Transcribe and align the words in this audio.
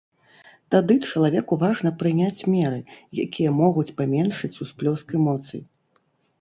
Тады 0.75 0.95
чалавеку 1.09 1.53
важна 1.65 1.91
прыняць 1.99 2.41
меры, 2.55 2.81
якія 3.27 3.55
могуць 3.61 3.87
паменшыць 4.03 4.53
усплёск 4.67 5.07
эмоцый. 5.23 5.61